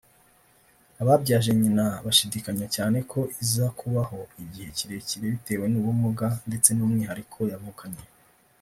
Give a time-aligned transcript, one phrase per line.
[1.01, 8.03] Ababyaje nyina bashidikanya cyane ko iza kubaho igihe kirekire bitewe n’ubumuga ndetse n’umwihariko yavukanye